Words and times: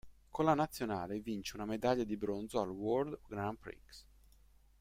Con 0.31 0.45
la 0.45 0.55
nazionale 0.55 1.19
vince 1.19 1.55
una 1.55 1.65
medaglia 1.67 2.03
di 2.03 2.17
bronzo 2.17 2.59
al 2.59 2.71
World 2.71 3.19
Grand 3.27 3.59
Prix. 3.59 4.03